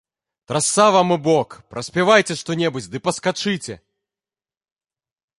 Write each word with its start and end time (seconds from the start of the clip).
Трасца 0.51 0.85
вам 0.95 1.07
у 1.15 1.17
бок, 1.27 1.49
праспявайце 1.75 2.37
што-небудзь 2.41 2.87
ды 2.95 3.01
паскачыце! 3.09 3.77